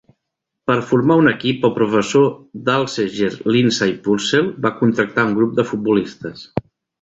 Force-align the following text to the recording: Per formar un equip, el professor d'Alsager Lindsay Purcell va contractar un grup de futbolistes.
Per 0.69 0.75
formar 0.91 1.17
un 1.23 1.27
equip, 1.31 1.67
el 1.69 1.73
professor 1.75 2.25
d'Alsager 2.69 3.29
Lindsay 3.57 3.93
Purcell 4.09 4.49
va 4.65 4.73
contractar 4.81 5.27
un 5.31 5.37
grup 5.41 5.55
de 5.61 5.69
futbolistes. 5.75 6.43